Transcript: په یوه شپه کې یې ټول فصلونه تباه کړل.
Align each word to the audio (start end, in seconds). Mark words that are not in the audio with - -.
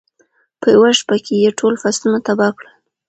په 0.59 0.67
یوه 0.75 0.89
شپه 0.99 1.15
کې 1.25 1.33
یې 1.43 1.49
ټول 1.59 1.73
فصلونه 1.81 2.19
تباه 2.27 2.51
کړل. 2.57 2.73